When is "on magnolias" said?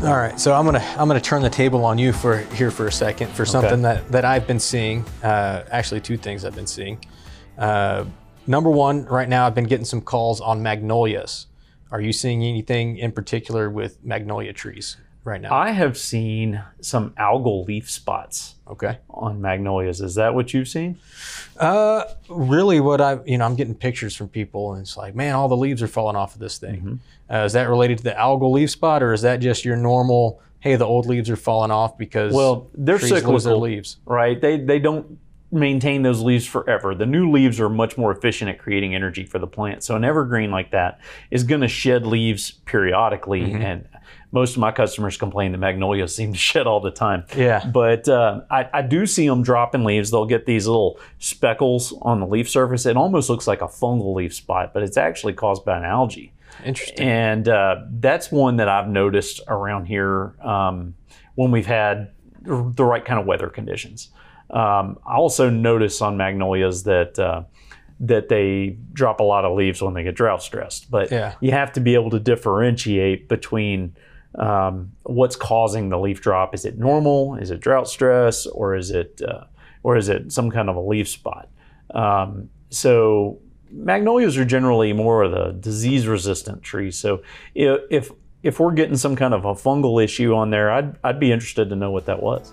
10.40-11.48, 19.10-20.00, 66.00-66.84